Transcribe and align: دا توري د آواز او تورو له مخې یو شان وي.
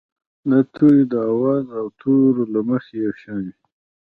دا 0.49 0.59
توري 0.73 1.03
د 1.11 1.13
آواز 1.33 1.65
او 1.79 1.85
تورو 1.99 2.43
له 2.53 2.59
مخې 2.69 2.93
یو 3.05 3.13
شان 3.21 3.41
وي. 3.45 3.55